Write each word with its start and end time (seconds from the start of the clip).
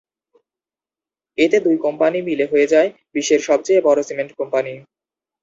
এতে 1.37 1.57
দুই 1.65 1.77
কোম্পানি 1.85 2.17
মিলে 2.27 2.45
হয়ে 2.51 2.71
যায় 2.73 2.89
বিশ্বের 3.15 3.41
সবচেয়ে 3.49 3.85
বড় 3.87 3.99
সিমেন্ট 4.07 4.31
কোম্পানি। 4.39 4.73